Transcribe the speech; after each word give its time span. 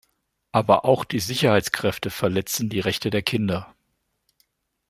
Aber 0.51 0.83
auch 0.85 1.05
die 1.05 1.19
Sicherheitskräfte 1.19 2.09
verletzen 2.09 2.69
die 2.69 2.79
Rechte 2.79 3.11
der 3.11 3.21
Kinder. 3.21 3.75